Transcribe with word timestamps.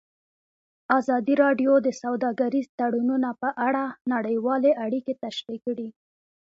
ازادي 0.97 1.33
راډیو 1.43 1.71
د 1.81 1.87
سوداګریز 2.01 2.67
تړونونه 2.79 3.29
په 3.41 3.49
اړه 3.67 3.83
نړیوالې 4.13 4.71
اړیکې 4.85 5.13
تشریح 5.23 5.59
کړي. 5.67 5.89